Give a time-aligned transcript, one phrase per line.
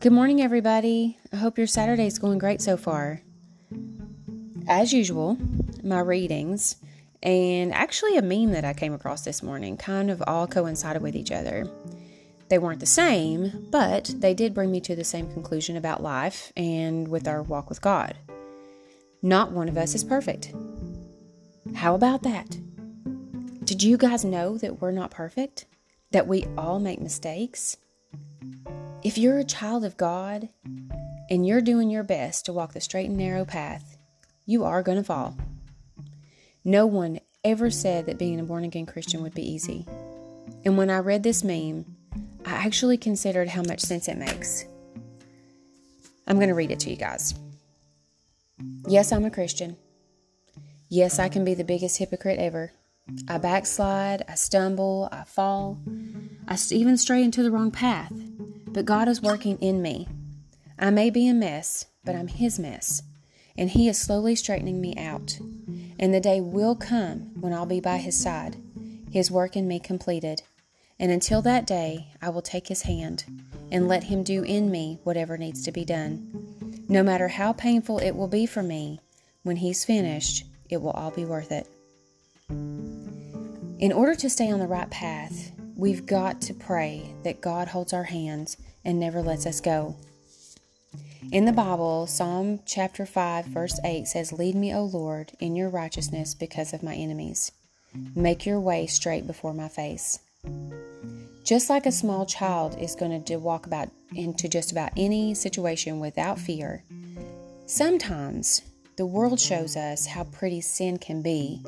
[0.00, 1.18] Good morning, everybody.
[1.32, 3.20] I hope your Saturday is going great so far.
[4.68, 5.36] As usual,
[5.82, 6.76] my readings
[7.20, 11.16] and actually a meme that I came across this morning kind of all coincided with
[11.16, 11.68] each other.
[12.48, 16.52] They weren't the same, but they did bring me to the same conclusion about life
[16.56, 18.16] and with our walk with God.
[19.20, 20.54] Not one of us is perfect.
[21.74, 22.56] How about that?
[23.64, 25.66] Did you guys know that we're not perfect?
[26.12, 27.78] That we all make mistakes?
[29.04, 30.48] If you're a child of God
[31.30, 33.96] and you're doing your best to walk the straight and narrow path,
[34.44, 35.36] you are going to fall.
[36.64, 39.86] No one ever said that being a born again Christian would be easy.
[40.64, 41.84] And when I read this meme,
[42.44, 44.64] I actually considered how much sense it makes.
[46.26, 47.34] I'm going to read it to you guys.
[48.88, 49.76] Yes, I'm a Christian.
[50.88, 52.72] Yes, I can be the biggest hypocrite ever.
[53.28, 55.78] I backslide, I stumble, I fall,
[56.48, 58.12] I even stray into the wrong path
[58.78, 60.06] but God is working in me.
[60.78, 63.02] I may be a mess, but I'm His mess,
[63.56, 65.36] and He is slowly straightening me out.
[65.98, 68.56] And the day will come when I'll be by His side,
[69.10, 70.42] His work in me completed.
[70.96, 73.24] And until that day, I will take His hand
[73.72, 76.84] and let Him do in me whatever needs to be done.
[76.88, 79.00] No matter how painful it will be for me,
[79.42, 81.66] when He's finished, it will all be worth it.
[82.48, 87.92] In order to stay on the right path, we've got to pray that God holds
[87.94, 89.96] our hands and never lets us go.
[91.30, 95.68] In the Bible, Psalm chapter 5, verse 8 says, Lead me, O Lord, in your
[95.68, 97.52] righteousness because of my enemies.
[98.14, 100.18] Make your way straight before my face.
[101.44, 106.00] Just like a small child is going to walk about into just about any situation
[106.00, 106.82] without fear,
[107.66, 108.62] sometimes
[108.96, 111.62] the world shows us how pretty sin can be,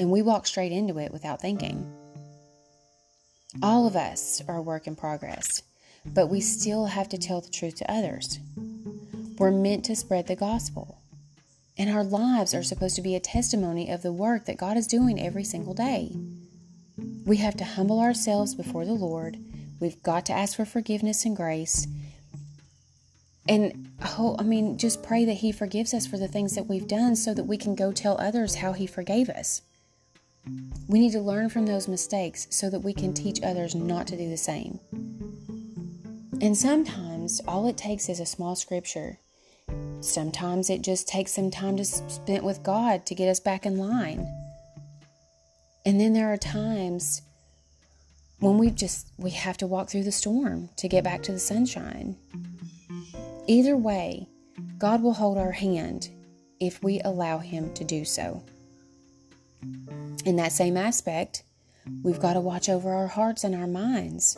[0.00, 1.90] and we walk straight into it without thinking.
[3.62, 5.62] All of us are a work in progress,
[6.04, 8.38] but we still have to tell the truth to others.
[9.38, 10.98] We're meant to spread the gospel.
[11.76, 14.86] And our lives are supposed to be a testimony of the work that God is
[14.86, 16.12] doing every single day.
[17.24, 19.38] We have to humble ourselves before the Lord.
[19.80, 21.86] We've got to ask for forgiveness and grace.
[23.48, 26.88] And oh, I mean, just pray that He forgives us for the things that we've
[26.88, 29.62] done so that we can go tell others how He forgave us.
[30.88, 34.16] We need to learn from those mistakes so that we can teach others not to
[34.16, 34.78] do the same.
[36.40, 39.18] And sometimes all it takes is a small scripture.
[40.00, 43.78] Sometimes it just takes some time to spend with God to get us back in
[43.78, 44.28] line.
[45.86, 47.22] And then there are times
[48.40, 51.38] when we just we have to walk through the storm to get back to the
[51.38, 52.16] sunshine.
[53.46, 54.28] Either way,
[54.78, 56.10] God will hold our hand
[56.60, 58.42] if we allow him to do so.
[60.24, 61.42] In that same aspect,
[62.02, 64.36] we've got to watch over our hearts and our minds.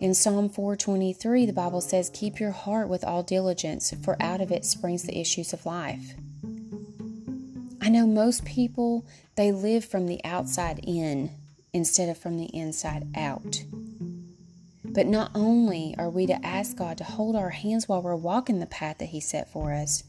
[0.00, 4.50] In Psalm 423, the Bible says, Keep your heart with all diligence, for out of
[4.50, 6.14] it springs the issues of life.
[7.80, 9.04] I know most people,
[9.36, 11.30] they live from the outside in
[11.72, 13.62] instead of from the inside out.
[14.84, 18.58] But not only are we to ask God to hold our hands while we're walking
[18.58, 20.02] the path that He set for us,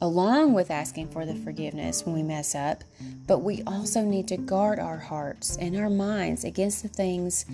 [0.00, 2.84] along with asking for the forgiveness when we mess up,
[3.26, 7.46] but we also need to guard our hearts and our minds against the things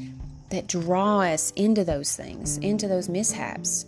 [0.50, 3.86] that draw us into those things, into those mishaps.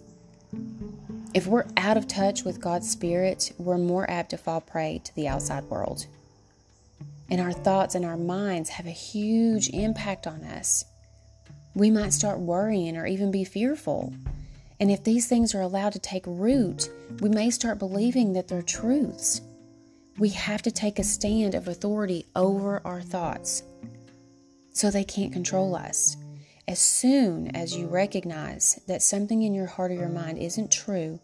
[1.35, 5.15] If we're out of touch with God's Spirit, we're more apt to fall prey to
[5.17, 6.07] the outside world.
[7.29, 10.85] And our thoughts and our minds have a huge impact on us.
[11.75, 14.15] We might start worrying or even be fearful
[14.85, 16.91] and if these things are allowed to take root,
[17.21, 19.41] we may start believing that they're truths.
[20.19, 23.63] We have to take a stand of authority over our thoughts
[24.73, 26.19] so they can't control us.
[26.69, 31.19] As soon as you recognize that something in your heart or your mind isn't true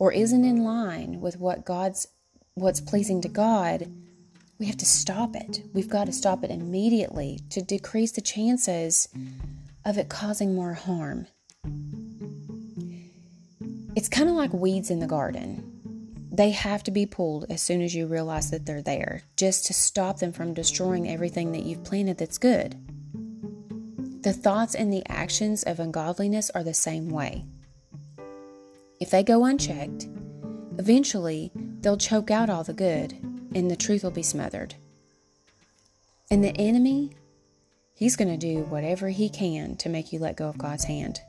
[0.00, 2.08] or isn't in line with what God's
[2.54, 3.88] what's pleasing to God,
[4.58, 5.62] we have to stop it.
[5.72, 9.08] We've got to stop it immediately to decrease the chances
[9.84, 11.28] of it causing more harm.
[14.06, 16.28] It's kind of like weeds in the garden.
[16.30, 19.74] They have to be pulled as soon as you realize that they're there, just to
[19.74, 22.76] stop them from destroying everything that you've planted that's good.
[24.22, 27.46] The thoughts and the actions of ungodliness are the same way.
[29.00, 30.06] If they go unchecked,
[30.78, 31.50] eventually
[31.80, 33.12] they'll choke out all the good
[33.56, 34.76] and the truth will be smothered.
[36.30, 37.16] And the enemy,
[37.92, 41.22] he's going to do whatever he can to make you let go of God's hand.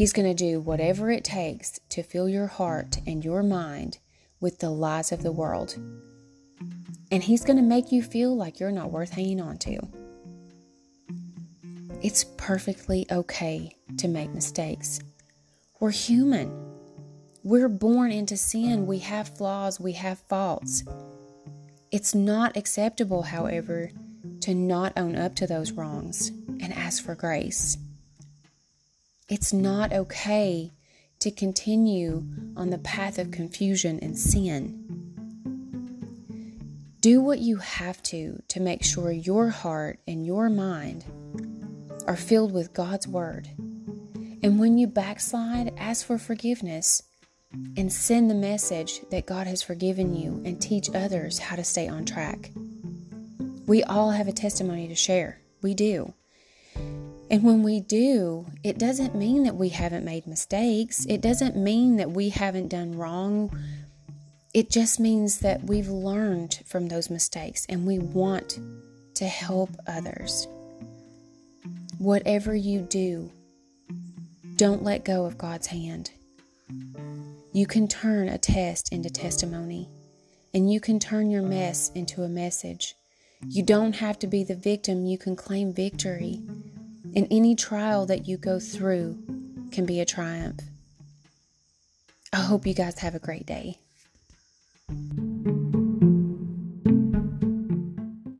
[0.00, 3.98] He's going to do whatever it takes to fill your heart and your mind
[4.40, 5.76] with the lies of the world.
[7.12, 9.78] And He's going to make you feel like you're not worth hanging on to.
[12.00, 15.00] It's perfectly okay to make mistakes.
[15.80, 16.50] We're human.
[17.44, 18.86] We're born into sin.
[18.86, 19.78] We have flaws.
[19.78, 20.82] We have faults.
[21.90, 23.90] It's not acceptable, however,
[24.40, 27.76] to not own up to those wrongs and ask for grace.
[29.30, 30.72] It's not okay
[31.20, 32.24] to continue
[32.56, 34.76] on the path of confusion and sin.
[36.98, 41.04] Do what you have to to make sure your heart and your mind
[42.08, 43.46] are filled with God's Word.
[44.42, 47.04] And when you backslide, ask for forgiveness
[47.76, 51.86] and send the message that God has forgiven you and teach others how to stay
[51.86, 52.50] on track.
[53.68, 55.40] We all have a testimony to share.
[55.62, 56.14] We do.
[57.30, 61.06] And when we do, it doesn't mean that we haven't made mistakes.
[61.08, 63.56] It doesn't mean that we haven't done wrong.
[64.52, 68.58] It just means that we've learned from those mistakes and we want
[69.14, 70.48] to help others.
[71.98, 73.30] Whatever you do,
[74.56, 76.10] don't let go of God's hand.
[77.52, 79.88] You can turn a test into testimony,
[80.54, 82.94] and you can turn your mess into a message.
[83.48, 86.40] You don't have to be the victim, you can claim victory.
[87.14, 89.18] And any trial that you go through
[89.72, 90.60] can be a triumph.
[92.32, 93.78] I hope you guys have a great day.